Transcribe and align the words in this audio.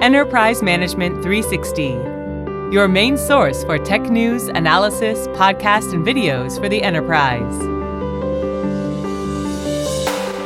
Enterprise 0.00 0.62
Management 0.62 1.22
360, 1.22 1.88
your 2.74 2.88
main 2.88 3.18
source 3.18 3.64
for 3.64 3.76
tech 3.76 4.00
news, 4.04 4.44
analysis, 4.44 5.26
podcasts, 5.36 5.92
and 5.92 6.06
videos 6.06 6.58
for 6.58 6.70
the 6.70 6.82
enterprise. 6.82 7.54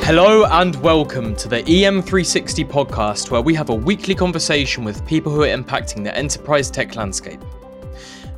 Hello 0.04 0.44
and 0.46 0.74
welcome 0.82 1.36
to 1.36 1.46
the 1.46 1.62
EM360 1.62 2.68
podcast, 2.68 3.30
where 3.30 3.42
we 3.42 3.54
have 3.54 3.70
a 3.70 3.74
weekly 3.74 4.16
conversation 4.16 4.82
with 4.82 5.06
people 5.06 5.30
who 5.30 5.44
are 5.44 5.56
impacting 5.56 6.02
the 6.02 6.12
enterprise 6.16 6.68
tech 6.68 6.96
landscape. 6.96 7.40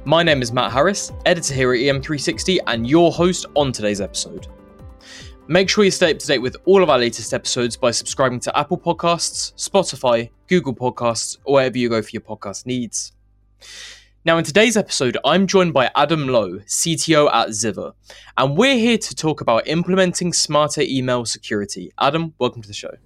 My 0.04 0.22
name 0.22 0.42
is 0.42 0.52
Matt 0.52 0.70
Harris, 0.70 1.12
editor 1.24 1.54
here 1.54 1.72
at 1.72 1.80
EM360, 1.80 2.58
and 2.66 2.86
your 2.86 3.10
host 3.10 3.46
on 3.54 3.72
today's 3.72 4.02
episode. 4.02 4.48
Make 5.48 5.68
sure 5.68 5.84
you 5.84 5.92
stay 5.92 6.10
up 6.10 6.18
to 6.18 6.26
date 6.26 6.38
with 6.38 6.56
all 6.64 6.82
of 6.82 6.90
our 6.90 6.98
latest 6.98 7.32
episodes 7.32 7.76
by 7.76 7.92
subscribing 7.92 8.40
to 8.40 8.58
Apple 8.58 8.76
Podcasts, 8.76 9.54
Spotify, 9.54 10.30
Google 10.48 10.74
Podcasts, 10.74 11.38
or 11.44 11.54
wherever 11.54 11.78
you 11.78 11.88
go 11.88 12.02
for 12.02 12.10
your 12.10 12.22
podcast 12.22 12.66
needs. 12.66 13.12
Now, 14.24 14.38
in 14.38 14.44
today's 14.44 14.76
episode, 14.76 15.16
I'm 15.24 15.46
joined 15.46 15.72
by 15.72 15.88
Adam 15.94 16.26
Lowe, 16.26 16.58
CTO 16.66 17.32
at 17.32 17.50
Zivver, 17.50 17.92
and 18.36 18.56
we're 18.56 18.74
here 18.74 18.98
to 18.98 19.14
talk 19.14 19.40
about 19.40 19.68
implementing 19.68 20.32
smarter 20.32 20.82
email 20.82 21.24
security. 21.24 21.92
Adam, 21.96 22.34
welcome 22.40 22.60
to 22.62 22.68
the 22.68 22.74
show. 22.74 22.96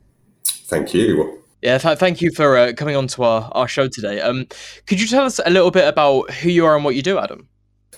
Thank 0.47 0.95
you. 0.95 1.43
Yeah, 1.61 1.77
th- 1.77 1.99
thank 1.99 2.23
you 2.23 2.31
for 2.31 2.57
uh, 2.57 2.73
coming 2.75 2.97
on 2.97 3.07
to 3.09 3.23
our, 3.23 3.51
our 3.53 3.69
show 3.69 3.87
today. 3.87 4.23
Um, 4.23 4.47
could 4.87 4.99
you 4.99 5.07
tell 5.07 5.27
us 5.27 5.41
a 5.45 5.51
little 5.51 5.71
bit 5.71 5.87
about 5.87 6.31
who 6.31 6.49
you 6.49 6.65
are 6.65 6.75
and 6.75 6.87
what 6.87 6.95
you 6.95 7.03
do, 7.03 7.19
Adam? 7.19 7.51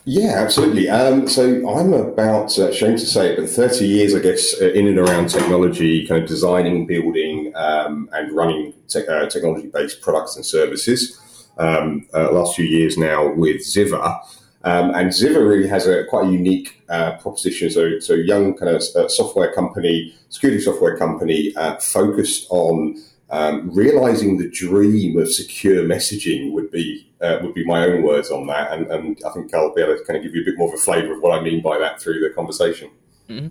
Yeah, 0.05 0.33
absolutely. 0.37 0.89
Um, 0.89 1.29
so 1.29 1.69
I'm 1.71 1.93
about, 1.93 2.59
uh, 2.59 2.73
shame 2.73 2.97
to 2.97 3.07
say 3.07 3.33
it, 3.33 3.37
but 3.39 3.49
30 3.49 3.87
years, 3.87 4.15
I 4.17 4.19
guess, 4.19 4.61
uh, 4.61 4.73
in 4.73 4.89
and 4.89 4.99
around 4.99 5.29
technology, 5.29 6.05
kind 6.09 6.21
of 6.23 6.29
designing, 6.29 6.87
building, 6.87 7.53
um, 7.55 8.09
and 8.13 8.35
running 8.35 8.75
te- 8.89 9.07
uh, 9.07 9.27
technology 9.27 9.69
based 9.69 10.01
products 10.03 10.35
and 10.35 10.45
services. 10.45 11.21
Um, 11.57 12.09
uh, 12.15 12.33
last 12.33 12.57
few 12.57 12.65
years 12.65 12.99
now 12.99 13.33
with 13.33 13.59
Zivver. 13.59 14.21
Um, 14.65 14.91
and 14.95 15.11
Zivver 15.11 15.49
really 15.49 15.69
has 15.69 15.87
a 15.87 16.05
quite 16.07 16.27
a 16.27 16.31
unique 16.31 16.83
uh, 16.89 17.13
proposition. 17.19 17.71
So, 17.71 18.01
so 18.01 18.15
young 18.15 18.55
kind 18.55 18.75
of 18.75 18.83
uh, 18.97 19.09
software 19.09 19.53
company, 19.53 20.15
security 20.31 20.61
software 20.61 20.97
company, 20.97 21.55
focused 21.81 22.47
on 22.51 22.97
um, 23.33 23.71
realizing 23.73 24.37
the 24.37 24.49
dream 24.49 25.19
of 25.19 25.33
secure 25.33 25.83
messaging 25.85 26.53
would 26.53 26.71
be 26.71 27.11
uh, 27.23 27.39
would 27.43 27.55
be 27.55 27.65
my 27.65 27.87
own 27.87 28.03
words 28.03 28.31
on 28.31 28.47
that, 28.49 28.73
and, 28.73 28.87
and 28.91 29.19
I 29.27 29.31
think 29.31 29.53
I'll 29.55 29.75
be 29.75 29.81
able 29.81 29.97
to 29.97 30.05
kind 30.05 30.19
of 30.19 30.23
give 30.23 30.35
you 30.35 30.43
a 30.43 30.45
bit 30.45 30.59
more 30.59 30.69
of 30.69 30.75
a 30.75 30.83
flavour 30.83 31.15
of 31.15 31.23
what 31.23 31.39
I 31.39 31.43
mean 31.43 31.63
by 31.63 31.79
that 31.79 32.01
through 32.01 32.21
the 32.21 32.31
conversation. 32.35 32.91
Mm-hmm. 33.29 33.49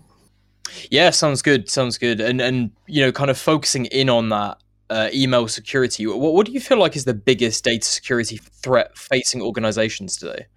Yeah, 0.91 1.09
sounds 1.09 1.41
good. 1.41 1.69
Sounds 1.69 1.97
good. 1.97 2.21
And 2.21 2.39
and 2.39 2.71
you 2.85 3.01
know, 3.01 3.11
kind 3.11 3.31
of 3.31 3.39
focusing 3.39 3.85
in 3.85 4.07
on 4.07 4.29
that 4.29 4.59
uh, 4.91 5.09
email 5.13 5.47
security. 5.47 6.05
What, 6.05 6.33
what 6.33 6.45
do 6.45 6.51
you 6.51 6.59
feel 6.59 6.77
like 6.77 6.97
is 6.97 7.05
the 7.05 7.13
biggest 7.13 7.63
data 7.63 7.85
security 7.85 8.37
threat 8.37 8.97
facing 8.97 9.41
organizations 9.41 10.17
today? 10.17 10.47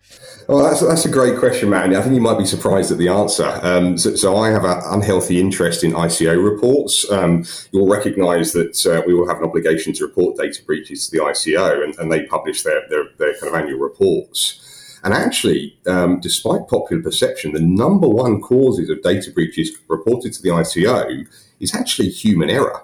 Well, 0.49 0.63
that's, 0.63 0.81
that's 0.81 1.05
a 1.05 1.09
great 1.09 1.39
question, 1.39 1.71
Matt. 1.71 1.85
And 1.85 1.97
I 1.97 2.03
think 2.03 2.17
you 2.17 2.21
might 2.21 2.39
be 2.39 2.45
surprised 2.45 2.91
at 2.91 2.99
the 2.99 3.09
answer. 3.09 3.59
Um, 3.63 3.97
so, 3.97 4.17
so, 4.17 4.37
I 4.37 4.51
have 4.51 4.65
an 4.65 4.83
unhealthy 4.87 5.41
interest 5.41 5.85
in 5.85 5.93
ICO 5.93 6.43
reports. 6.43 7.09
Um, 7.11 7.45
you'll 7.71 7.89
recognize 7.89 8.53
that 8.53 8.85
uh, 8.85 9.03
we 9.07 9.15
will 9.15 9.29
have 9.29 9.39
an 9.39 9.45
obligation 9.45 9.93
to 9.95 10.07
report 10.07 10.37
data 10.37 10.63
breaches 10.67 11.09
to 11.09 11.17
the 11.17 11.25
ICO, 11.25 11.85
and, 11.85 11.97
and 11.99 12.11
they 12.11 12.27
publish 12.27 12.65
their, 12.65 12.83
their, 12.91 13.05
their, 13.19 13.35
kind 13.35 13.55
of 13.55 13.55
annual 13.55 13.79
reports. 13.79 14.61
And 15.05 15.15
actually, 15.15 15.79
um, 15.87 16.19
despite 16.19 16.67
popular 16.67 17.03
perception, 17.03 17.53
the 17.53 17.61
number 17.61 18.09
one 18.09 18.41
causes 18.41 18.91
of 18.91 19.03
data 19.03 19.31
breaches 19.31 19.71
reported 19.89 20.33
to 20.33 20.43
the 20.43 20.49
ICO 20.49 21.27
is 21.61 21.75
actually 21.75 22.09
human 22.09 22.51
error 22.51 22.83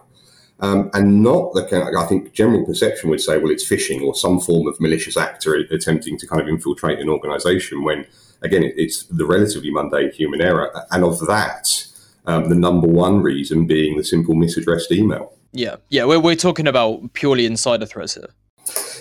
um, 0.61 0.91
and 0.93 1.23
not 1.23 1.55
the 1.55 1.65
kind 1.65 1.89
of, 1.89 1.95
I 1.95 2.07
think 2.07 2.33
general 2.33 2.65
perception 2.65 3.11
would 3.11 3.21
say, 3.21 3.39
well, 3.39 3.51
it's 3.51 3.69
phishing 3.69 4.03
or 4.03 4.15
some 4.15 4.41
form 4.41 4.67
of 4.67 4.79
malicious 4.81 5.17
actor 5.17 5.55
attempting 5.55 6.19
to 6.19 6.27
kind 6.27 6.43
of 6.43 6.49
infiltrate 6.49 6.99
an 6.99 7.09
organization 7.09 7.83
when, 7.83 8.07
again, 8.43 8.65
it's 8.77 9.05
the 9.05 9.25
relatively 9.25 9.71
mundane 9.71 10.13
human 10.13 10.43
error. 10.43 10.71
And 10.91 11.05
of 11.05 11.27
that, 11.27 11.87
um, 12.27 12.49
the 12.49 12.55
number 12.55 12.87
one 12.87 13.23
reason 13.23 13.67
being 13.67 13.97
the 13.97 14.05
simple 14.05 14.35
misaddressed 14.35 14.93
email. 14.93 15.33
Yeah, 15.53 15.77
yeah, 15.89 16.05
we're, 16.05 16.21
we're 16.21 16.37
talking 16.37 16.67
about 16.67 17.15
purely 17.15 17.47
insider 17.47 17.87
threats 17.87 18.15
here. 18.15 18.29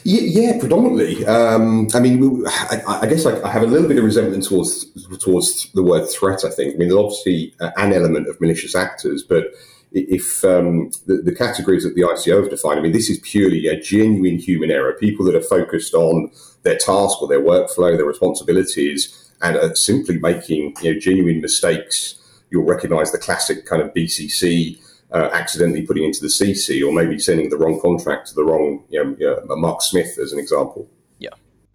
Yeah, 0.04 0.58
predominantly. 0.60 1.26
Um, 1.26 1.90
I 1.94 2.00
mean, 2.00 2.46
I, 2.48 3.00
I 3.02 3.06
guess 3.06 3.26
I, 3.26 3.40
I, 3.42 3.52
have 3.52 3.64
a 3.64 3.68
little 3.68 3.88
bit 3.88 3.98
of 3.98 4.04
resentment 4.04 4.46
towards 4.46 4.86
towards 5.20 5.70
the 5.74 5.84
word 5.84 6.10
threat. 6.10 6.46
I 6.46 6.50
think. 6.50 6.74
I 6.74 6.78
mean, 6.78 6.88
there's 6.88 7.00
obviously 7.00 7.54
an 7.60 7.94
element 7.94 8.28
of 8.28 8.40
malicious 8.40 8.76
actors, 8.76 9.22
but 9.22 9.54
if 9.92 10.44
um, 10.44 10.92
the, 11.08 11.18
the, 11.18 11.34
categories 11.34 11.84
that 11.84 11.96
the 11.96 12.02
ICO 12.02 12.42
have 12.42 12.50
defined, 12.50 12.80
I 12.80 12.84
mean, 12.84 12.92
this 12.92 13.10
is 13.10 13.20
purely 13.20 13.68
a 13.68 13.80
genuine 13.80 14.38
human 14.38 14.70
error. 14.70 14.94
People 14.94 15.26
that 15.26 15.36
are 15.36 15.42
focused 15.42 15.94
on 15.94 16.32
their 16.64 16.78
task 16.78 17.22
or 17.22 17.28
their 17.28 17.42
workflow, 17.42 17.96
their 17.98 18.06
responsibilities, 18.06 19.32
and 19.42 19.56
are 19.58 19.74
simply 19.76 20.20
making 20.20 20.76
you 20.82 20.94
know, 20.94 21.00
genuine 21.00 21.42
mistakes. 21.42 22.16
You'll 22.52 22.66
recognize 22.66 23.12
the 23.12 23.18
classic 23.18 23.66
kind 23.66 23.82
of 23.82 23.94
BCC. 23.94 24.80
Uh, 25.12 25.28
accidentally 25.34 25.84
putting 25.88 26.04
into 26.04 26.22
the 26.22 26.28
CC, 26.28 26.88
or 26.88 26.94
maybe 26.94 27.18
sending 27.18 27.50
the 27.50 27.58
wrong 27.58 27.82
contract 27.82 28.28
to 28.28 28.36
the 28.36 28.44
wrong, 28.44 28.84
you 28.90 29.18
know, 29.20 29.56
Mark 29.56 29.82
Smith, 29.82 30.20
as 30.22 30.32
an 30.32 30.38
example. 30.38 30.88
Yeah, 31.18 31.32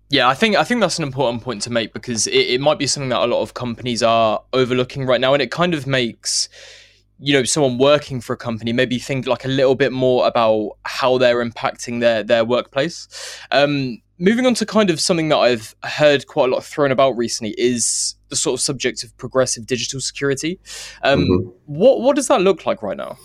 yeah, 0.09 0.29
I 0.29 0.35
think 0.35 0.55
I 0.55 0.63
think 0.63 0.81
that's 0.81 0.99
an 0.99 1.03
important 1.03 1.43
point 1.43 1.61
to 1.63 1.71
make 1.71 1.93
because 1.93 2.29
it, 2.29 2.37
it 2.37 2.61
might 2.61 2.79
be 2.79 2.87
something 2.87 3.09
that 3.09 3.19
a 3.19 3.27
lot 3.27 3.43
of 3.43 3.55
companies 3.55 4.05
are 4.05 4.41
overlooking 4.53 5.05
right 5.05 5.21
now, 5.21 5.35
and 5.35 5.43
it 5.43 5.51
kind 5.51 5.75
of 5.75 5.85
makes 5.85 6.49
you 7.19 7.33
know 7.33 7.45
someone 7.45 7.79
working 7.79 8.21
for 8.21 8.33
a 8.33 8.37
company 8.37 8.73
maybe 8.73 8.99
think 8.99 9.27
like 9.27 9.45
a 9.45 9.49
little 9.49 9.75
bit 9.75 9.93
more 9.93 10.27
about 10.27 10.73
how 10.85 11.19
they're 11.19 11.45
impacting 11.45 12.01
their 12.01 12.23
their 12.23 12.45
workplace 12.45 13.09
um, 13.51 13.99
moving 14.19 14.47
on 14.47 14.55
to 14.55 14.67
kind 14.67 14.91
of 14.91 15.01
something 15.01 15.29
that 15.29 15.39
i've 15.39 15.75
heard 15.85 16.27
quite 16.27 16.49
a 16.49 16.53
lot 16.53 16.65
thrown 16.65 16.91
about 16.91 17.17
recently 17.17 17.55
is 17.59 18.17
the 18.29 18.37
sort 18.37 18.55
of 18.55 18.61
subject 18.61 19.05
of 19.05 19.17
progressive 19.17 19.67
digital 19.67 20.01
security 20.01 20.59
um, 21.03 21.21
mm-hmm. 21.21 21.49
what 21.67 22.01
what 22.01 22.17
does 22.17 22.29
that 22.29 22.41
look 22.41 22.67
like 22.67 22.83
right 22.83 22.97
now 22.97 23.17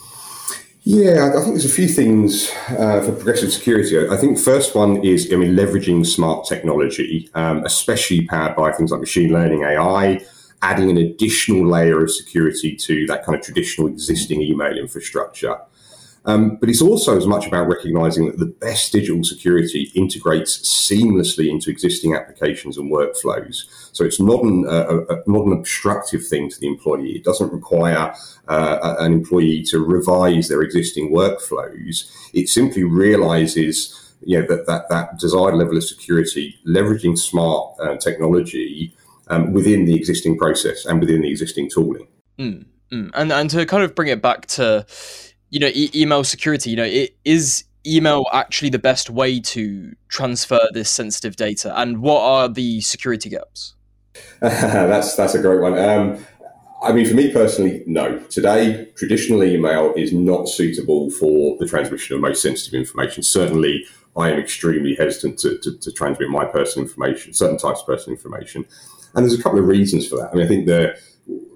yeah, 0.84 1.28
I 1.28 1.44
think 1.44 1.54
there's 1.54 1.66
a 1.66 1.70
few 1.70 1.88
things 1.88 2.50
uh, 2.70 3.02
for 3.02 3.12
progressive 3.12 3.52
security. 3.52 4.08
I 4.10 4.16
think 4.16 4.40
first 4.40 4.76
one 4.76 5.04
is, 5.06 5.32
I 5.32 5.36
mean, 5.36 5.54
leveraging 5.56 6.06
smart 6.06 6.48
technology, 6.48 7.30
um, 7.36 7.66
especially 7.66 8.26
powered 8.26 8.56
by 8.56 8.72
things 8.72 8.90
like 8.90 9.02
machine 9.02 9.32
learning, 9.32 9.64
AI, 9.64 10.26
adding 10.62 10.90
an 10.90 10.98
additional 10.98 11.66
layer 11.70 12.04
of 12.04 12.12
security 12.12 12.76
to 12.76 13.06
that 13.08 13.24
kind 13.24 13.38
of 13.38 13.44
traditional 13.44 13.88
existing 13.88 14.42
email 14.42 14.78
infrastructure. 14.78 15.58
Um, 16.26 16.58
but 16.58 16.70
it's 16.70 16.82
also 16.82 17.16
as 17.18 17.26
much 17.26 17.48
about 17.48 17.70
recognizing 17.70 18.26
that 18.26 18.40
the 18.40 18.46
best 18.46 18.92
digital 18.92 19.24
security 19.24 19.92
integrates 19.96 20.60
seamlessly 20.60 21.50
into 21.50 21.70
existing 21.70 22.14
applications 22.14 22.78
and 22.78 22.92
workflows. 22.92 23.64
So 23.94 24.04
it's 24.04 24.20
not 24.20 24.44
an, 24.44 24.68
uh, 24.68 25.06
a, 25.10 25.16
not 25.28 25.46
an 25.46 25.54
obstructive 25.54 26.28
thing 26.28 26.50
to 26.50 26.60
the 26.60 26.68
employee. 26.68 27.16
It 27.16 27.24
doesn't 27.24 27.54
require 27.54 28.14
uh, 28.48 28.96
an 29.00 29.14
employee 29.14 29.64
to 29.70 29.80
revise 29.80 30.50
their 30.50 30.62
existing 30.62 31.12
workflows. 31.12 32.12
It 32.34 32.50
simply 32.50 32.84
realizes 32.84 33.96
you 34.22 34.40
know, 34.40 34.46
that, 34.48 34.68
that, 34.68 34.90
that 34.90 35.18
desired 35.20 35.56
level 35.56 35.78
of 35.78 35.84
security, 35.86 36.60
leveraging 36.68 37.18
smart 37.18 37.76
uh, 37.80 37.96
technology 37.96 38.94
um, 39.30 39.54
within 39.54 39.86
the 39.86 39.96
existing 39.96 40.38
process 40.38 40.86
and 40.86 41.00
within 41.00 41.22
the 41.22 41.30
existing 41.30 41.70
tooling. 41.70 42.08
Mm, 42.38 42.66
mm. 42.92 43.12
And 43.14 43.32
and 43.32 43.50
to 43.52 43.66
kind 43.66 43.84
of 43.84 43.96
bring 43.96 44.10
it 44.10 44.22
back 44.22 44.48
to 44.48 44.86
you 45.50 45.60
know 45.60 45.72
e- 45.74 45.92
email 45.96 46.24
security, 46.24 46.72
you 46.72 46.76
know, 46.76 46.84
it 46.84 47.16
is 47.26 47.64
email 47.86 48.26
actually 48.34 48.70
the 48.70 48.80
best 48.80 49.10
way 49.10 49.40
to 49.40 49.94
transfer 50.10 50.60
this 50.74 50.90
sensitive 50.90 51.36
data, 51.36 51.74
and 51.80 52.02
what 52.02 52.22
are 52.22 52.50
the 52.50 52.82
security 52.82 53.30
gaps? 53.30 53.76
that's 54.42 55.16
that's 55.16 55.36
a 55.36 55.42
great 55.42 55.62
one. 55.62 55.78
Um, 55.78 56.26
I 56.82 56.94
mean, 56.94 57.06
for 57.06 57.14
me 57.14 57.32
personally, 57.32 57.84
no. 57.86 58.20
Today, 58.30 58.88
traditional 58.96 59.44
email 59.44 59.94
is 59.96 60.14
not 60.14 60.48
suitable 60.48 61.10
for 61.12 61.58
the 61.60 61.68
transmission 61.68 62.16
of 62.16 62.22
most 62.22 62.42
sensitive 62.42 62.74
information. 62.74 63.22
Certainly, 63.22 63.86
I 64.16 64.32
am 64.32 64.40
extremely 64.40 64.96
hesitant 64.96 65.40
to, 65.40 65.58
to, 65.58 65.78
to 65.78 65.92
transmit 65.92 66.30
my 66.30 66.46
personal 66.46 66.88
information, 66.88 67.34
certain 67.34 67.58
types 67.58 67.82
of 67.82 67.86
personal 67.86 68.16
information. 68.16 68.66
And 69.16 69.26
there's 69.26 69.38
a 69.40 69.42
couple 69.42 69.60
of 69.60 69.66
reasons 69.66 70.08
for 70.08 70.18
that. 70.18 70.32
I 70.32 70.36
mean, 70.36 70.46
I 70.46 70.48
think 70.48 70.66
the 70.66 70.96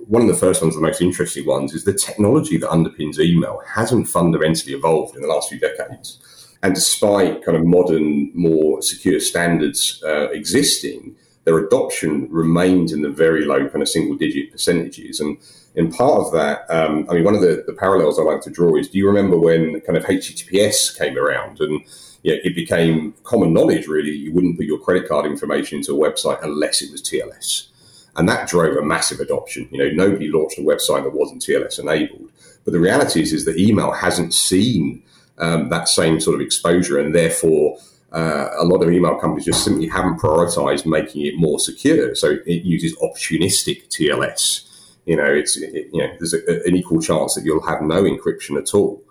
one 0.07 0.21
of 0.21 0.27
the 0.27 0.35
first 0.35 0.61
ones, 0.61 0.75
the 0.75 0.81
most 0.81 1.01
interesting 1.01 1.45
ones, 1.45 1.73
is 1.73 1.85
the 1.85 1.93
technology 1.93 2.57
that 2.57 2.69
underpins 2.69 3.19
email 3.19 3.61
hasn't 3.67 4.07
fundamentally 4.07 4.73
evolved 4.73 5.15
in 5.15 5.21
the 5.21 5.27
last 5.27 5.49
few 5.49 5.59
decades. 5.59 6.19
And 6.61 6.75
despite 6.75 7.43
kind 7.43 7.57
of 7.57 7.65
modern, 7.65 8.31
more 8.33 8.81
secure 8.81 9.19
standards 9.19 10.01
uh, 10.05 10.29
existing, 10.29 11.15
their 11.45 11.57
adoption 11.57 12.27
remains 12.31 12.93
in 12.93 13.01
the 13.01 13.09
very 13.09 13.45
low 13.45 13.67
kind 13.67 13.81
of 13.81 13.89
single 13.89 14.15
digit 14.15 14.51
percentages. 14.51 15.19
And 15.19 15.37
in 15.75 15.91
part 15.91 16.21
of 16.21 16.31
that, 16.33 16.69
um, 16.69 17.05
I 17.09 17.15
mean, 17.15 17.23
one 17.23 17.35
of 17.35 17.41
the, 17.41 17.63
the 17.67 17.73
parallels 17.73 18.17
I 18.17 18.23
like 18.23 18.41
to 18.41 18.49
draw 18.49 18.75
is 18.77 18.89
do 18.89 18.97
you 18.97 19.07
remember 19.07 19.37
when 19.37 19.81
kind 19.81 19.97
of 19.97 20.05
HTTPS 20.05 20.97
came 20.97 21.17
around 21.17 21.59
and 21.59 21.81
yeah, 22.23 22.35
it 22.43 22.55
became 22.55 23.13
common 23.23 23.53
knowledge 23.53 23.87
really 23.87 24.11
you 24.11 24.33
wouldn't 24.33 24.57
put 24.57 24.65
your 24.65 24.79
credit 24.79 25.07
card 25.07 25.25
information 25.25 25.79
into 25.79 25.93
a 25.93 26.11
website 26.11 26.41
unless 26.41 26.81
it 26.81 26.91
was 26.91 27.01
TLS. 27.01 27.67
And 28.15 28.29
that 28.29 28.47
drove 28.47 28.77
a 28.77 28.81
massive 28.81 29.19
adoption. 29.19 29.67
You 29.71 29.79
know, 29.79 30.05
nobody 30.05 30.29
launched 30.29 30.57
a 30.57 30.61
website 30.61 31.03
that 31.03 31.13
wasn't 31.13 31.41
TLS 31.41 31.79
enabled. 31.79 32.31
But 32.63 32.71
the 32.71 32.79
reality 32.79 33.21
is, 33.21 33.33
is 33.33 33.45
that 33.45 33.57
email 33.57 33.91
hasn't 33.91 34.33
seen 34.33 35.03
um, 35.37 35.69
that 35.69 35.89
same 35.89 36.19
sort 36.19 36.35
of 36.35 36.41
exposure, 36.41 36.99
and 36.99 37.13
therefore. 37.13 37.77
Uh, 38.11 38.51
a 38.59 38.63
lot 38.63 38.83
of 38.83 38.91
email 38.91 39.15
companies 39.15 39.43
just 39.43 39.63
simply 39.63 39.87
haven't 39.87 40.19
prioritized 40.19 40.85
making 40.85 41.25
it 41.25 41.33
more 41.35 41.59
secure. 41.59 42.13
So 42.13 42.37
it 42.45 42.61
uses 42.61 42.95
opportunistic 42.97 43.87
TLS. 43.87 44.69
You 45.07 45.15
know, 45.15 45.25
it's 45.25 45.57
it, 45.57 45.89
you 45.91 45.99
know 45.99 46.13
there's 46.19 46.35
a, 46.35 46.61
an 46.63 46.75
equal 46.75 47.01
chance 47.01 47.33
that 47.33 47.43
you'll 47.43 47.65
have 47.65 47.81
no 47.81 48.03
encryption 48.03 48.55
at 48.61 48.75
all. 48.75 49.02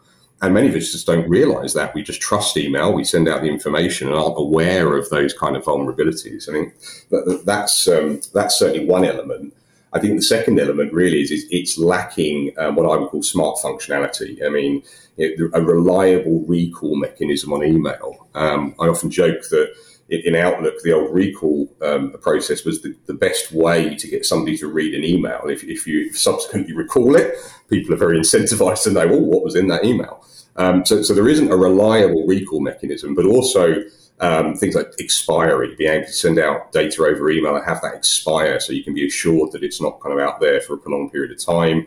And 0.43 0.53
many 0.53 0.69
of 0.69 0.75
us 0.75 0.91
just 0.91 1.07
don't 1.07 1.29
realize 1.29 1.73
that. 1.75 1.95
We 1.95 2.03
just 2.03 2.21
trust 2.21 2.57
email, 2.57 2.93
we 2.93 3.05
send 3.05 3.29
out 3.29 3.43
the 3.43 3.49
information 3.49 4.09
and 4.09 4.17
aren't 4.17 4.39
aware 4.39 4.97
of 4.97 5.09
those 5.09 5.33
kind 5.33 5.57
of 5.57 5.63
vulnerabilities. 5.63 6.49
I 6.49 6.53
mean, 6.53 6.73
that, 7.11 7.43
that's, 7.47 7.87
um, 7.87 8.21
that's 8.35 8.59
certainly 8.59 8.85
one 8.85 9.05
element. 9.05 9.55
I 9.93 10.01
think 10.01 10.17
the 10.17 10.23
second 10.23 10.59
element 10.59 10.93
really 10.93 11.21
is, 11.21 11.31
is 11.31 11.47
it's 11.51 11.79
lacking 11.79 12.55
um, 12.59 12.75
what 12.75 12.91
I 12.91 12.97
would 12.97 13.11
call 13.11 13.23
smart 13.23 13.59
functionality. 13.59 14.45
I 14.45 14.49
mean, 14.49 14.83
a 15.19 15.63
reliable 15.63 16.45
recall 16.47 16.97
mechanism 16.97 17.53
on 17.53 17.63
email. 17.63 18.27
Um, 18.35 18.75
I 18.81 18.89
often 18.89 19.11
joke 19.11 19.43
that 19.51 19.75
in 20.13 20.35
Outlook, 20.37 20.75
the 20.83 20.93
old 20.93 21.15
recall 21.15 21.69
um, 21.83 22.13
process 22.21 22.65
was 22.65 22.83
the, 22.83 22.95
the, 23.07 23.15
best 23.15 23.53
way 23.53 23.97
to 23.97 24.09
get 24.09 24.27
somebody 24.27 24.57
to 24.59 24.67
read 24.67 24.95
an 24.95 25.05
email. 25.05 25.43
If, 25.47 25.65
if 25.65 25.87
you 25.87 26.13
subsequently 26.15 26.75
recall 26.75 27.17
it, 27.17 27.35
people 27.69 27.95
are 27.95 27.99
very 27.99 28.19
incentivized 28.19 28.85
to 28.85 28.91
know, 28.91 29.09
oh, 29.09 29.19
what 29.19 29.45
was 29.45 29.55
in 29.55 29.69
that 29.69 29.85
email. 29.85 30.25
Um, 30.57 30.85
so, 30.85 31.03
so 31.03 31.15
there 31.15 31.29
isn't 31.29 31.51
a 31.51 31.57
reliable 31.57 32.27
recall 32.27 32.61
mechanism, 32.61 33.15
but 33.15 33.25
also 33.25 33.83
um, 34.21 34.55
things 34.55 34.75
like 34.75 34.93
expiry, 35.01 35.75
being 35.75 35.91
able 35.91 36.07
to 36.07 36.13
send 36.13 36.39
out 36.39 36.73
data 36.73 37.03
over 37.03 37.31
email 37.31 37.57
and 37.57 37.65
have 37.65 37.83
that 37.83 37.95
expire 37.95 38.61
so 38.61 38.73
you 38.73 38.85
can 38.85 38.95
be 38.95 39.07
assured 39.07 39.53
that 39.53 39.65
it's 39.65 39.81
not 39.81 40.01
kind 40.01 40.19
of 40.19 40.25
out 40.25 40.41
there 40.41 40.61
for 40.61 40.75
a 40.75 40.79
prolonged 40.79 41.13
period 41.13 41.33
of 41.33 41.45
time. 41.45 41.87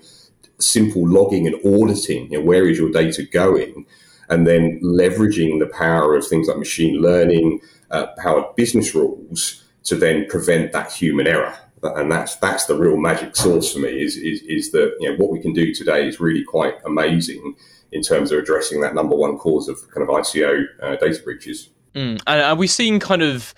Simple 0.60 1.08
logging 1.08 1.48
and 1.48 1.56
auditing, 1.66 2.32
you 2.32 2.40
know, 2.40 2.46
where 2.46 2.68
is 2.68 2.78
your 2.78 2.92
data 2.92 3.24
going? 3.24 3.86
And 4.30 4.48
then 4.48 4.82
leveraging 4.82 5.60
the 5.60 5.68
power 5.68 6.16
of 6.16 6.28
things 6.28 6.48
like 6.48 6.58
machine 6.58 7.02
learning, 7.02 7.62
uh, 7.92 8.08
powered 8.18 8.56
business 8.56 8.94
rules 8.96 9.64
to 9.84 9.96
then 9.96 10.26
prevent 10.28 10.72
that 10.72 10.92
human 10.92 11.28
error. 11.28 11.58
And 11.84 12.12
that's 12.12 12.36
that's 12.38 12.66
the 12.66 12.76
real 12.76 12.98
magic 12.98 13.36
sauce 13.36 13.74
for 13.74 13.80
me. 13.80 14.02
Is 14.02 14.18
is, 14.18 14.42
is 14.44 14.72
that 14.72 14.96
you 15.00 15.10
know 15.10 15.18
what 15.18 15.32
we 15.32 15.40
can 15.40 15.54
do 15.54 15.74
today 15.74 16.08
is 16.08 16.20
really 16.20 16.44
quite 16.44 16.76
amazing 16.84 17.56
in 17.92 18.02
terms 18.02 18.32
of 18.32 18.40
addressing 18.40 18.82
that 18.82 18.96
number 18.96 19.16
one 19.16 19.38
cause 19.38 19.68
of 19.68 19.80
kind 19.92 20.02
of 20.02 20.10
ICO 20.10 20.66
uh, 20.82 20.96
data 20.96 21.22
breaches. 21.24 21.70
Mm. 21.96 22.22
And 22.28 22.42
are 22.42 22.56
we 22.56 22.68
seeing 22.68 23.00
kind 23.00 23.22
of 23.22 23.54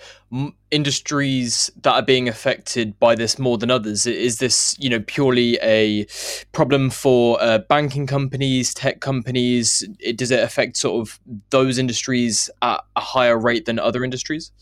industries 0.70 1.70
that 1.82 1.92
are 1.92 2.02
being 2.02 2.28
affected 2.28 2.98
by 3.00 3.16
this 3.16 3.38
more 3.38 3.58
than 3.58 3.70
others? 3.70 4.06
Is 4.06 4.38
this, 4.38 4.76
you 4.78 4.88
know, 4.88 5.00
purely 5.00 5.58
a 5.60 6.06
problem 6.52 6.88
for 6.90 7.42
uh, 7.42 7.58
banking 7.58 8.06
companies, 8.06 8.72
tech 8.72 9.00
companies? 9.00 9.84
It, 9.98 10.16
does 10.16 10.30
it 10.30 10.40
affect 10.40 10.76
sort 10.76 11.00
of 11.00 11.18
those 11.50 11.78
industries 11.78 12.48
at 12.62 12.80
a 12.94 13.00
higher 13.00 13.36
rate 13.36 13.66
than 13.66 13.80
other 13.80 14.04
industries? 14.04 14.52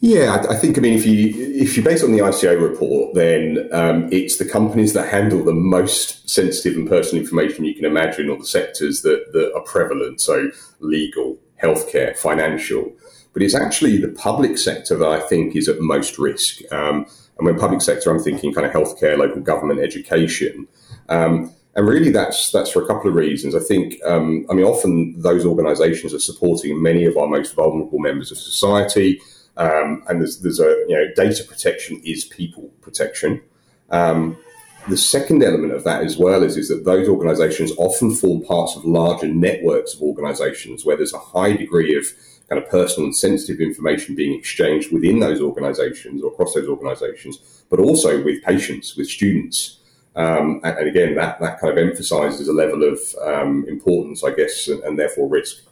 Yeah, 0.00 0.44
I 0.48 0.56
think. 0.56 0.76
I 0.76 0.82
mean, 0.82 0.92
if 0.92 1.06
you 1.06 1.32
if 1.54 1.74
you 1.76 1.82
base 1.82 2.04
on 2.04 2.12
the 2.12 2.18
ICO 2.18 2.60
report, 2.60 3.14
then 3.14 3.66
um, 3.72 4.12
it's 4.12 4.36
the 4.36 4.44
companies 4.44 4.92
that 4.92 5.08
handle 5.08 5.42
the 5.42 5.54
most 5.54 6.28
sensitive 6.28 6.76
and 6.76 6.86
personal 6.86 7.24
information 7.24 7.64
you 7.64 7.74
can 7.74 7.86
imagine, 7.86 8.28
or 8.28 8.36
the 8.36 8.44
sectors 8.44 9.00
that 9.02 9.32
that 9.32 9.54
are 9.54 9.62
prevalent. 9.62 10.20
So, 10.20 10.50
legal, 10.80 11.38
healthcare, 11.62 12.16
financial. 12.16 12.92
But 13.32 13.42
it's 13.42 13.54
actually 13.54 13.98
the 13.98 14.08
public 14.08 14.56
sector 14.56 14.96
that 14.96 15.08
I 15.08 15.20
think 15.20 15.54
is 15.54 15.68
at 15.68 15.80
most 15.80 16.18
risk. 16.18 16.60
Um, 16.72 17.06
and 17.36 17.46
when 17.46 17.58
public 17.58 17.82
sector, 17.82 18.10
I'm 18.10 18.22
thinking 18.22 18.54
kind 18.54 18.66
of 18.66 18.72
healthcare, 18.72 19.18
local 19.18 19.42
government, 19.42 19.80
education. 19.80 20.66
Um, 21.08 21.52
and 21.74 21.86
really, 21.86 22.10
that's 22.10 22.50
that's 22.50 22.70
for 22.70 22.82
a 22.82 22.86
couple 22.86 23.10
of 23.10 23.16
reasons. 23.16 23.54
I 23.54 23.60
think, 23.60 24.02
um, 24.06 24.46
I 24.48 24.54
mean, 24.54 24.64
often 24.64 25.20
those 25.20 25.44
organisations 25.44 26.14
are 26.14 26.18
supporting 26.18 26.82
many 26.82 27.04
of 27.04 27.18
our 27.18 27.26
most 27.26 27.54
vulnerable 27.54 27.98
members 27.98 28.32
of 28.32 28.38
society. 28.38 29.20
Um, 29.58 30.02
and 30.08 30.20
there's, 30.20 30.40
there's 30.40 30.60
a, 30.60 30.84
you 30.88 30.96
know, 30.96 31.06
data 31.14 31.44
protection 31.44 32.00
is 32.04 32.24
people 32.24 32.70
protection. 32.80 33.42
Um, 33.90 34.38
the 34.88 34.96
second 34.96 35.42
element 35.42 35.72
of 35.72 35.84
that 35.84 36.02
as 36.02 36.16
well 36.16 36.42
is, 36.42 36.56
is 36.56 36.68
that 36.68 36.84
those 36.84 37.08
organizations 37.08 37.72
often 37.76 38.14
form 38.14 38.42
parts 38.42 38.76
of 38.76 38.84
larger 38.84 39.26
networks 39.26 39.94
of 39.94 40.02
organizations 40.02 40.84
where 40.84 40.96
there's 40.96 41.12
a 41.12 41.18
high 41.18 41.54
degree 41.54 41.96
of 41.96 42.06
kind 42.48 42.62
of 42.62 42.70
personal 42.70 43.06
and 43.06 43.16
sensitive 43.16 43.60
information 43.60 44.14
being 44.14 44.38
exchanged 44.38 44.92
within 44.92 45.18
those 45.18 45.40
organizations 45.40 46.22
or 46.22 46.30
across 46.32 46.54
those 46.54 46.68
organizations, 46.68 47.64
but 47.68 47.80
also 47.80 48.22
with 48.22 48.42
patients, 48.44 48.96
with 48.96 49.08
students. 49.08 49.78
Um, 50.14 50.60
and, 50.62 50.88
again, 50.88 51.14
that, 51.16 51.40
that 51.40 51.60
kind 51.60 51.76
of 51.76 51.84
emphasizes 51.84 52.48
a 52.48 52.52
level 52.52 52.84
of 52.84 53.00
um, 53.22 53.66
importance, 53.68 54.22
I 54.24 54.30
guess, 54.30 54.68
and, 54.68 54.82
and 54.84 54.98
therefore 54.98 55.28
risk. 55.28 55.62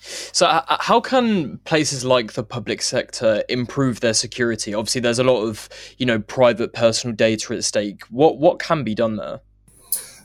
So, 0.00 0.46
uh, 0.46 0.64
uh, 0.68 0.76
how 0.80 1.00
can 1.00 1.58
places 1.58 2.04
like 2.04 2.32
the 2.32 2.42
public 2.42 2.82
sector 2.82 3.44
improve 3.48 4.00
their 4.00 4.14
security? 4.14 4.72
Obviously, 4.72 5.00
there's 5.00 5.18
a 5.18 5.24
lot 5.24 5.42
of 5.42 5.68
you 5.98 6.06
know 6.06 6.18
private 6.18 6.72
personal 6.72 7.14
data 7.14 7.54
at 7.54 7.64
stake. 7.64 8.02
What 8.10 8.38
what 8.38 8.58
can 8.58 8.82
be 8.82 8.94
done 8.94 9.16
there? 9.16 9.40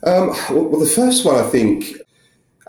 Um, 0.02 0.28
well, 0.50 0.80
the 0.80 0.86
first 0.86 1.24
one, 1.24 1.36
I 1.36 1.48
think. 1.48 1.96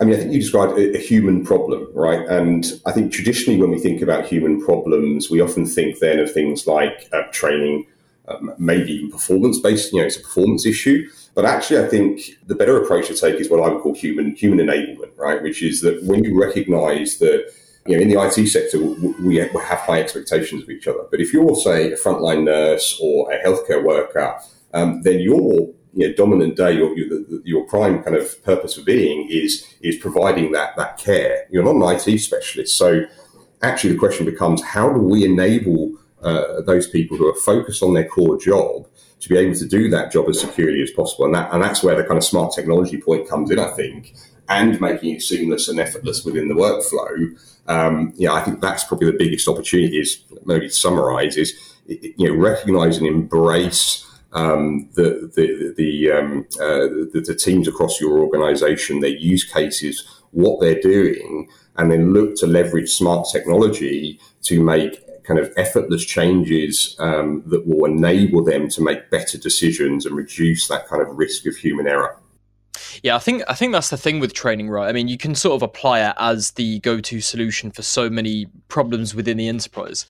I 0.00 0.04
mean, 0.04 0.14
I 0.14 0.18
think 0.18 0.32
you 0.32 0.38
described 0.38 0.78
a, 0.78 0.96
a, 0.96 1.00
human 1.00 1.44
problem, 1.44 1.88
right? 1.92 2.24
And 2.28 2.64
I 2.86 2.92
think 2.92 3.12
traditionally, 3.12 3.60
when 3.60 3.70
we 3.70 3.80
think 3.80 4.00
about 4.00 4.26
human 4.26 4.64
problems, 4.64 5.28
we 5.28 5.40
often 5.40 5.66
think 5.66 5.98
then 5.98 6.20
of 6.20 6.30
things 6.30 6.68
like 6.68 7.08
uh, 7.12 7.22
training, 7.32 7.84
um, 8.28 8.54
maybe 8.58 8.92
even 8.92 9.10
performance 9.10 9.58
based. 9.58 9.92
You 9.92 9.98
know, 9.98 10.06
it's 10.06 10.16
a 10.16 10.20
performance 10.20 10.66
issue. 10.66 11.08
But 11.38 11.44
actually, 11.44 11.84
I 11.84 11.86
think 11.86 12.20
the 12.48 12.56
better 12.56 12.82
approach 12.82 13.06
to 13.06 13.14
take 13.14 13.36
is 13.36 13.48
what 13.48 13.60
I 13.60 13.72
would 13.72 13.80
call 13.80 13.94
human 13.94 14.34
human 14.34 14.58
enablement, 14.58 15.16
right? 15.16 15.40
Which 15.40 15.62
is 15.62 15.82
that 15.82 16.02
when 16.02 16.24
you 16.24 16.36
recognise 16.36 17.18
that 17.18 17.52
you 17.86 17.94
know 17.94 18.02
in 18.02 18.08
the 18.08 18.20
IT 18.20 18.44
sector 18.48 18.76
we 19.22 19.36
have 19.36 19.52
high 19.78 20.00
expectations 20.00 20.64
of 20.64 20.68
each 20.68 20.88
other, 20.88 21.04
but 21.12 21.20
if 21.20 21.32
you're 21.32 21.54
say 21.54 21.92
a 21.92 21.96
frontline 21.96 22.42
nurse 22.42 22.98
or 23.00 23.32
a 23.32 23.40
healthcare 23.40 23.84
worker, 23.84 24.36
um, 24.74 25.02
then 25.02 25.20
your 25.20 25.72
you 25.94 26.08
know, 26.08 26.12
dominant 26.14 26.56
day, 26.56 26.72
your, 26.72 26.92
your, 27.44 27.64
prime 27.68 28.02
kind 28.02 28.16
of 28.16 28.42
purpose 28.42 28.74
for 28.74 28.82
being 28.82 29.28
is 29.30 29.64
is 29.80 29.94
providing 29.94 30.50
that 30.50 30.74
that 30.76 30.98
care. 30.98 31.46
You're 31.52 31.62
not 31.62 31.76
an 31.76 31.96
IT 31.96 32.18
specialist, 32.18 32.76
so 32.76 33.02
actually 33.62 33.92
the 33.92 34.00
question 34.00 34.26
becomes 34.26 34.60
how 34.60 34.92
do 34.92 34.98
we 34.98 35.24
enable 35.24 35.92
uh, 36.20 36.62
those 36.62 36.88
people 36.88 37.16
who 37.16 37.28
are 37.28 37.40
focused 37.52 37.84
on 37.84 37.94
their 37.94 38.08
core 38.08 38.38
job 38.40 38.88
to 39.20 39.28
be 39.28 39.36
able 39.36 39.54
to 39.54 39.66
do 39.66 39.88
that 39.90 40.12
job 40.12 40.28
as 40.28 40.40
securely 40.40 40.82
as 40.82 40.90
possible. 40.90 41.24
And 41.26 41.34
that 41.34 41.52
and 41.52 41.62
that's 41.62 41.82
where 41.82 41.96
the 41.96 42.04
kind 42.04 42.18
of 42.18 42.24
smart 42.24 42.52
technology 42.54 43.00
point 43.00 43.28
comes 43.28 43.50
in, 43.50 43.58
I 43.58 43.70
think, 43.70 44.14
and 44.48 44.80
making 44.80 45.16
it 45.16 45.22
seamless 45.22 45.68
and 45.68 45.78
effortless 45.78 46.24
within 46.24 46.48
the 46.48 46.54
workflow. 46.54 47.38
Um, 47.66 48.12
yeah, 48.16 48.32
I 48.32 48.42
think 48.42 48.60
that's 48.60 48.84
probably 48.84 49.10
the 49.10 49.18
biggest 49.18 49.48
opportunity. 49.48 49.98
Is 49.98 50.22
maybe 50.44 50.68
to 50.68 50.74
summarize 50.74 51.36
is 51.36 51.54
you 51.86 52.28
know 52.28 52.34
recognize 52.34 52.98
and 52.98 53.06
embrace. 53.06 54.04
Um, 54.30 54.90
the 54.94 55.30
the 55.34 55.74
the, 55.76 56.12
um, 56.12 56.46
uh, 56.60 57.08
the, 57.12 57.24
the 57.26 57.34
teams 57.34 57.66
across 57.66 57.98
your 57.98 58.18
organization, 58.18 59.00
their 59.00 59.08
use 59.10 59.42
cases, 59.42 60.06
what 60.32 60.60
they're 60.60 60.80
doing, 60.80 61.48
and 61.76 61.90
then 61.90 62.12
look 62.12 62.36
to 62.36 62.46
leverage 62.46 62.90
smart 62.90 63.26
technology 63.32 64.20
to 64.42 64.62
make 64.62 65.02
kind 65.28 65.38
of 65.38 65.52
effortless 65.58 66.04
changes 66.04 66.96
um, 66.98 67.42
that 67.46 67.66
will 67.66 67.84
enable 67.84 68.42
them 68.42 68.68
to 68.70 68.82
make 68.82 69.10
better 69.10 69.36
decisions 69.36 70.06
and 70.06 70.16
reduce 70.16 70.66
that 70.68 70.88
kind 70.88 71.02
of 71.02 71.18
risk 71.18 71.46
of 71.46 71.54
human 71.54 71.86
error. 71.86 72.18
Yeah, 73.02 73.14
I 73.14 73.18
think 73.18 73.42
I 73.46 73.54
think 73.54 73.72
that's 73.72 73.90
the 73.90 73.96
thing 73.96 74.18
with 74.18 74.32
training, 74.32 74.70
right? 74.70 74.88
I 74.88 74.92
mean, 74.92 75.08
you 75.08 75.18
can 75.18 75.34
sort 75.34 75.54
of 75.54 75.62
apply 75.62 76.00
it 76.00 76.14
as 76.18 76.52
the 76.52 76.80
go-to 76.80 77.20
solution 77.20 77.70
for 77.70 77.82
so 77.82 78.08
many 78.08 78.46
problems 78.68 79.14
within 79.14 79.36
the 79.36 79.48
enterprise. 79.48 80.06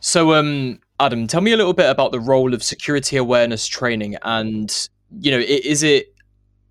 So, 0.00 0.34
um, 0.34 0.80
Adam, 0.98 1.26
tell 1.26 1.40
me 1.40 1.52
a 1.52 1.56
little 1.56 1.72
bit 1.74 1.90
about 1.90 2.12
the 2.12 2.20
role 2.20 2.54
of 2.54 2.62
security 2.62 3.16
awareness 3.16 3.66
training, 3.66 4.16
and 4.22 4.88
you 5.20 5.30
know, 5.30 5.38
is 5.38 5.82
it 5.82 6.13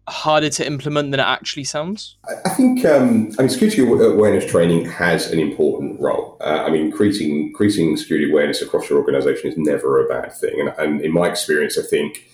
harder 0.08 0.50
to 0.50 0.66
implement 0.66 1.12
than 1.12 1.20
it 1.20 1.24
actually 1.24 1.64
sounds? 1.64 2.18
I 2.46 2.50
think 2.50 2.86
um, 2.86 3.32
I 3.38 3.44
mean 3.44 3.50
security 3.50 3.82
awareness 3.82 4.50
training 4.50 4.86
has 4.86 5.32
an 5.32 5.40
important 5.40 6.00
role. 6.00 6.38
Uh, 6.42 6.64
I 6.66 6.70
mean, 6.70 6.86
increasing 6.86 7.48
increasing 7.48 7.96
security 7.98 8.30
awareness 8.30 8.62
across 8.62 8.90
your 8.90 9.00
organisation 9.00 9.50
is 9.50 9.58
never 9.58 10.06
a 10.06 10.08
bad 10.08 10.34
thing, 10.34 10.60
and, 10.60 10.70
and 10.78 11.02
in 11.02 11.12
my 11.12 11.30
experience, 11.30 11.78
I 11.78 11.84
think 11.84 12.28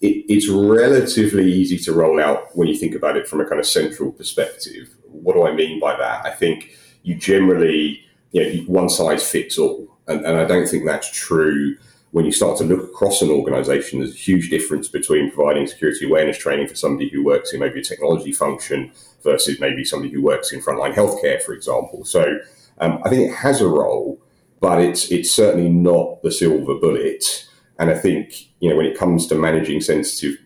it, 0.00 0.24
it's 0.28 0.48
relatively 0.48 1.52
easy 1.52 1.78
to 1.78 1.92
roll 1.92 2.20
out 2.20 2.56
when 2.56 2.68
you 2.68 2.76
think 2.76 2.94
about 2.94 3.16
it 3.16 3.26
from 3.26 3.40
a 3.40 3.44
kind 3.46 3.60
of 3.60 3.66
central 3.66 4.12
perspective. 4.12 4.94
What 5.04 5.34
do 5.34 5.46
I 5.46 5.52
mean 5.52 5.80
by 5.80 5.96
that? 5.96 6.24
I 6.24 6.30
think 6.30 6.70
you 7.02 7.16
generally, 7.16 8.00
you 8.32 8.42
know, 8.42 8.62
one 8.64 8.88
size 8.88 9.28
fits 9.28 9.58
all, 9.58 9.98
and, 10.06 10.24
and 10.24 10.36
I 10.36 10.44
don't 10.44 10.68
think 10.68 10.84
that's 10.84 11.10
true 11.10 11.76
when 12.10 12.24
you 12.24 12.32
start 12.32 12.56
to 12.58 12.64
look 12.64 12.82
across 12.82 13.20
an 13.20 13.30
organization, 13.30 13.98
there's 13.98 14.14
a 14.14 14.16
huge 14.16 14.48
difference 14.48 14.88
between 14.88 15.30
providing 15.30 15.66
security 15.66 16.06
awareness 16.06 16.38
training 16.38 16.66
for 16.66 16.74
somebody 16.74 17.08
who 17.10 17.22
works 17.22 17.52
in 17.52 17.60
maybe 17.60 17.80
a 17.80 17.84
technology 17.84 18.32
function 18.32 18.90
versus 19.22 19.60
maybe 19.60 19.84
somebody 19.84 20.12
who 20.12 20.22
works 20.22 20.52
in 20.52 20.60
frontline 20.60 20.94
healthcare, 20.94 21.42
for 21.42 21.52
example. 21.52 22.04
So 22.04 22.38
um, 22.78 23.00
I 23.04 23.10
think 23.10 23.30
it 23.30 23.34
has 23.34 23.60
a 23.60 23.68
role, 23.68 24.20
but 24.60 24.80
it's 24.80 25.10
it's 25.10 25.30
certainly 25.30 25.68
not 25.68 26.22
the 26.22 26.32
silver 26.32 26.74
bullet. 26.74 27.46
And 27.78 27.90
I 27.90 27.94
think 27.94 28.48
you 28.60 28.70
know 28.70 28.76
when 28.76 28.86
it 28.86 28.98
comes 28.98 29.26
to 29.26 29.34
managing 29.34 29.80
sensitive 29.82 30.38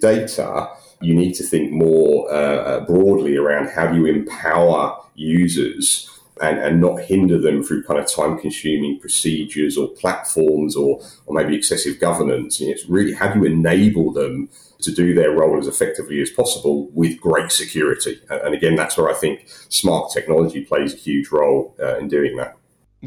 data, 0.00 0.68
you 1.00 1.14
need 1.14 1.34
to 1.34 1.44
think 1.44 1.70
more 1.70 2.32
uh, 2.32 2.80
broadly 2.80 3.36
around 3.36 3.68
how 3.68 3.86
do 3.86 3.96
you 3.96 4.06
empower 4.06 4.98
users 5.14 6.10
and, 6.40 6.58
and 6.58 6.80
not 6.80 7.00
hinder 7.02 7.38
them 7.38 7.62
through 7.62 7.84
kind 7.84 8.00
of 8.00 8.10
time 8.10 8.38
consuming 8.38 8.98
procedures 8.98 9.76
or 9.76 9.88
platforms 9.88 10.74
or, 10.76 11.00
or 11.26 11.34
maybe 11.34 11.56
excessive 11.56 12.00
governance. 12.00 12.60
It's 12.60 12.88
really 12.88 13.14
how 13.14 13.32
do 13.32 13.40
you 13.40 13.44
enable 13.46 14.12
them 14.12 14.48
to 14.80 14.92
do 14.92 15.14
their 15.14 15.30
role 15.30 15.58
as 15.58 15.66
effectively 15.66 16.20
as 16.20 16.30
possible 16.30 16.88
with 16.92 17.20
great 17.20 17.52
security? 17.52 18.20
And 18.28 18.54
again, 18.54 18.74
that's 18.74 18.96
where 18.96 19.08
I 19.08 19.14
think 19.14 19.46
smart 19.68 20.12
technology 20.12 20.62
plays 20.62 20.92
a 20.92 20.96
huge 20.96 21.30
role 21.30 21.74
uh, 21.80 21.98
in 21.98 22.08
doing 22.08 22.36
that. 22.36 22.56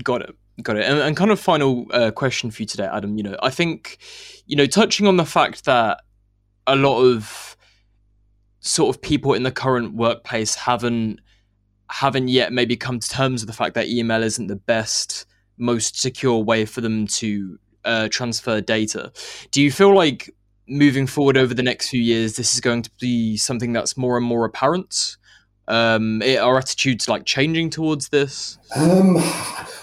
Got 0.04 0.22
it. 0.22 0.36
Got 0.64 0.78
it. 0.78 0.86
And, 0.86 1.00
and 1.00 1.16
kind 1.16 1.30
of 1.30 1.40
final 1.40 1.86
uh, 1.92 2.12
question 2.12 2.50
for 2.50 2.64
you 2.64 2.68
today, 2.68 2.90
Adam. 2.92 3.18
You 3.18 3.24
know, 3.24 3.38
I 3.44 3.52
think, 3.52 4.00
you 4.48 4.56
know, 4.56 4.66
touching 4.66 5.06
on 5.06 5.18
the 5.18 5.26
fact 5.26 5.66
that 5.66 6.02
a 6.66 6.76
lot 6.76 7.02
of 7.02 7.56
sort 8.60 8.96
of 8.96 9.02
people 9.02 9.34
in 9.34 9.44
the 9.44 9.52
current 9.52 9.94
workplace 9.94 10.56
haven't 10.56 11.20
haven't 11.90 12.28
yet 12.28 12.52
maybe 12.52 12.76
come 12.76 13.00
to 13.00 13.10
terms 13.10 13.42
with 13.42 13.48
the 13.48 13.56
fact 13.56 13.76
that 13.76 13.88
email 13.88 14.24
isn't 14.24 14.48
the 14.48 14.56
best, 14.56 15.26
most 15.58 16.00
secure 16.00 16.44
way 16.44 16.66
for 16.66 16.82
them 16.82 17.08
to 17.08 17.60
uh, 17.86 18.08
transfer 18.10 18.62
data. 18.62 19.12
Do 19.52 19.62
you 19.62 19.72
feel 19.72 19.96
like 19.96 20.34
moving 20.68 21.08
forward 21.08 21.38
over 21.38 21.54
the 21.54 21.64
next 21.64 21.90
few 21.90 22.02
years, 22.02 22.36
this 22.36 22.54
is 22.54 22.60
going 22.60 22.82
to 22.82 22.92
be 23.00 23.38
something 23.38 23.74
that's 23.74 23.98
more 23.98 24.18
and 24.18 24.26
more 24.26 24.46
apparent? 24.46 25.18
Um, 25.70 26.22
are 26.22 26.58
attitudes 26.58 27.10
like 27.10 27.26
changing 27.26 27.70
towards 27.70 28.10
this? 28.10 28.58
Um, 28.76 29.18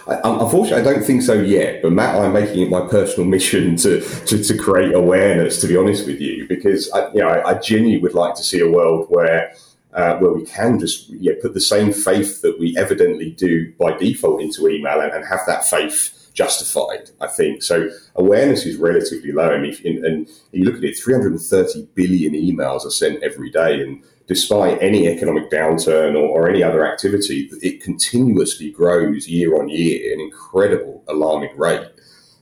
I, 0.07 0.21
unfortunately, 0.25 0.81
I 0.81 0.95
don't 0.95 1.05
think 1.05 1.23
so 1.23 1.35
yet. 1.35 1.83
But 1.83 1.93
Matt, 1.93 2.17
I'm 2.17 2.33
making 2.33 2.63
it 2.63 2.71
my 2.71 2.87
personal 2.89 3.29
mission 3.29 3.77
to, 3.77 4.01
to, 4.01 4.43
to 4.43 4.59
create 4.59 4.95
awareness. 4.95 5.61
To 5.61 5.67
be 5.67 5.77
honest 5.77 6.07
with 6.07 6.21
you, 6.21 6.47
because 6.49 6.91
I, 6.93 7.11
you 7.13 7.21
know, 7.21 7.29
I, 7.29 7.51
I 7.51 7.59
genuinely 7.59 8.01
would 8.01 8.15
like 8.15 8.35
to 8.37 8.43
see 8.43 8.61
a 8.61 8.71
world 8.71 9.07
where 9.11 9.55
uh, 9.95 10.17
where 10.19 10.33
we 10.33 10.45
can 10.45 10.79
just 10.79 11.13
put 11.41 11.55
the 11.55 11.61
same 11.61 11.93
faith 11.93 12.43
that 12.43 12.59
we 12.59 12.77
evidently 12.77 13.31
do 13.31 13.73
by 13.79 13.97
default 13.97 14.43
into 14.43 14.69
email 14.69 15.01
and, 15.01 15.13
and 15.13 15.25
have 15.25 15.41
that 15.47 15.65
faith 15.65 16.31
justified, 16.35 17.11
I 17.21 17.29
think. 17.29 17.63
So 17.63 17.89
awareness 18.17 18.67
is 18.67 18.77
relatively 18.77 19.31
low. 19.31 19.53
I 19.53 19.59
mean, 19.59 19.73
if, 19.73 19.85
and 19.85 20.29
you 20.51 20.65
look 20.65 20.77
at 20.77 20.85
it, 20.85 20.99
330 20.99 21.89
billion 21.95 22.35
emails 22.35 22.85
are 22.85 22.91
sent 22.91 23.23
every 23.23 23.51
day. 23.51 23.81
And 23.81 24.03
despite 24.27 24.83
any 24.83 25.07
economic 25.07 25.49
downturn 25.49 26.15
or, 26.15 26.27
or 26.27 26.51
any 26.51 26.63
other 26.63 26.85
activity, 26.85 27.49
it 27.63 27.81
continuously 27.81 28.71
grows 28.71 29.29
year 29.29 29.61
on 29.61 29.69
year 29.69 30.11
at 30.11 30.19
an 30.19 30.21
incredible, 30.21 31.05
alarming 31.09 31.57
rate. 31.57 31.87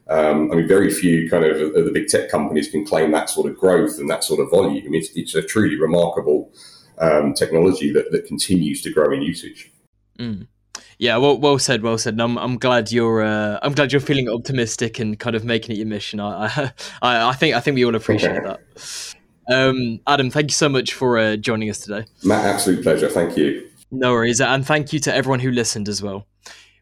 Um, 0.08 0.50
I 0.50 0.56
mean, 0.56 0.66
very 0.66 0.90
few 0.90 1.28
kind 1.28 1.44
of, 1.44 1.60
of 1.74 1.84
the 1.84 1.92
big 1.92 2.08
tech 2.08 2.30
companies 2.30 2.68
can 2.68 2.84
claim 2.84 3.12
that 3.12 3.30
sort 3.30 3.50
of 3.50 3.58
growth 3.58 3.98
and 3.98 4.08
that 4.10 4.24
sort 4.24 4.40
of 4.40 4.50
volume. 4.50 4.94
It's, 4.94 5.10
it's 5.14 5.34
a 5.34 5.42
truly 5.42 5.78
remarkable 5.78 6.50
um, 7.02 7.34
technology 7.34 7.92
that, 7.92 8.12
that 8.12 8.26
continues 8.26 8.80
to 8.82 8.92
grow 8.92 9.12
in 9.12 9.22
usage. 9.22 9.70
Mm. 10.18 10.46
Yeah, 10.98 11.16
well, 11.16 11.36
well 11.38 11.58
said, 11.58 11.82
well 11.82 11.98
said. 11.98 12.14
And 12.14 12.22
I'm, 12.22 12.38
I'm 12.38 12.58
glad 12.58 12.92
you're, 12.92 13.22
uh, 13.22 13.58
I'm 13.62 13.72
glad 13.72 13.92
you're 13.92 14.00
feeling 14.00 14.28
optimistic 14.28 15.00
and 15.00 15.18
kind 15.18 15.34
of 15.34 15.44
making 15.44 15.74
it 15.74 15.78
your 15.78 15.86
mission. 15.86 16.20
I, 16.20 16.46
I, 16.46 16.72
I 17.28 17.32
think, 17.32 17.56
I 17.56 17.60
think 17.60 17.74
we 17.74 17.84
all 17.84 17.94
appreciate 17.94 18.38
okay. 18.38 18.46
that. 18.76 19.14
Um, 19.52 20.00
Adam, 20.06 20.30
thank 20.30 20.50
you 20.50 20.54
so 20.54 20.68
much 20.68 20.94
for 20.94 21.18
uh, 21.18 21.36
joining 21.36 21.68
us 21.68 21.80
today. 21.80 22.06
Matt, 22.22 22.46
absolute 22.46 22.82
pleasure. 22.82 23.08
Thank 23.08 23.36
you. 23.36 23.68
No 23.90 24.12
worries, 24.12 24.40
and 24.40 24.66
thank 24.66 24.92
you 24.92 25.00
to 25.00 25.14
everyone 25.14 25.40
who 25.40 25.50
listened 25.50 25.88
as 25.88 26.00
well. 26.00 26.26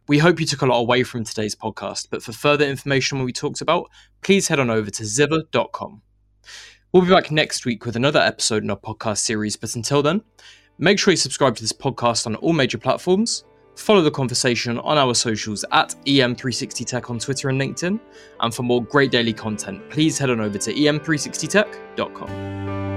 We 0.06 0.18
hope 0.18 0.38
you 0.38 0.46
took 0.46 0.62
a 0.62 0.66
lot 0.66 0.78
away 0.78 1.02
from 1.02 1.24
today's 1.24 1.56
podcast, 1.56 2.08
but 2.10 2.22
for 2.22 2.32
further 2.32 2.64
information 2.64 3.16
on 3.16 3.22
what 3.22 3.26
we 3.26 3.32
talked 3.32 3.60
about, 3.60 3.90
please 4.22 4.48
head 4.48 4.60
on 4.60 4.70
over 4.70 4.90
to 4.90 5.02
zivver.com. 5.02 6.02
We'll 6.92 7.04
be 7.04 7.10
back 7.10 7.30
next 7.30 7.66
week 7.66 7.86
with 7.86 7.94
another 7.94 8.18
episode 8.18 8.64
in 8.64 8.70
our 8.70 8.76
podcast 8.76 9.18
series, 9.18 9.54
but 9.54 9.76
until 9.76 10.02
then, 10.02 10.22
make 10.78 10.98
sure 10.98 11.12
you 11.12 11.16
subscribe 11.16 11.54
to 11.54 11.62
this 11.62 11.72
podcast 11.72 12.26
on 12.26 12.34
all 12.36 12.52
major 12.52 12.78
platforms, 12.78 13.44
follow 13.76 14.02
the 14.02 14.10
conversation 14.10 14.76
on 14.80 14.98
our 14.98 15.14
socials 15.14 15.64
at 15.70 15.94
EM360Tech 16.06 17.08
on 17.08 17.20
Twitter 17.20 17.48
and 17.48 17.60
LinkedIn, 17.60 18.00
and 18.40 18.52
for 18.52 18.64
more 18.64 18.82
great 18.82 19.12
daily 19.12 19.32
content, 19.32 19.88
please 19.88 20.18
head 20.18 20.30
on 20.30 20.40
over 20.40 20.58
to 20.58 20.74
em360tech.com. 20.74 22.89